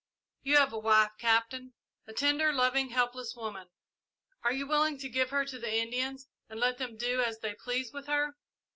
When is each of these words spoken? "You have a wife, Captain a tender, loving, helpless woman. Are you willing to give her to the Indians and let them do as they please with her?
"You 0.41 0.57
have 0.57 0.73
a 0.73 0.79
wife, 0.79 1.11
Captain 1.19 1.73
a 2.07 2.13
tender, 2.13 2.51
loving, 2.51 2.89
helpless 2.89 3.35
woman. 3.35 3.69
Are 4.43 4.51
you 4.51 4.65
willing 4.65 4.97
to 4.97 5.07
give 5.09 5.29
her 5.29 5.45
to 5.45 5.59
the 5.59 5.71
Indians 5.75 6.27
and 6.49 6.59
let 6.59 6.79
them 6.79 6.97
do 6.97 7.21
as 7.21 7.37
they 7.41 7.53
please 7.53 7.93
with 7.93 8.07
her? 8.07 8.35